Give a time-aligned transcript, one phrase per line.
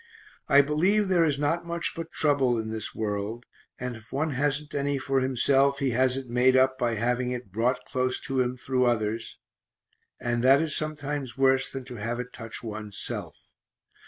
[0.49, 3.45] I believe there is not much but trouble in this world,
[3.79, 7.51] and if one hasn't any for himself he has it made up by having it
[7.51, 9.37] brought close to him through others,
[10.19, 13.51] and that is sometimes worse than to have it touch one's self.